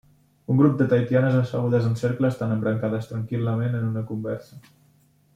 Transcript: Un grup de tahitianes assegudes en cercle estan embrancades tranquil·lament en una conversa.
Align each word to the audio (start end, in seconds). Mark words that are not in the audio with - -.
Un 0.51 0.59
grup 0.61 0.77
de 0.77 0.85
tahitianes 0.93 1.35
assegudes 1.41 1.85
en 1.89 1.93
cercle 2.03 2.31
estan 2.33 2.55
embrancades 2.55 3.11
tranquil·lament 3.11 3.77
en 3.81 3.85
una 3.91 4.03
conversa. 4.13 4.59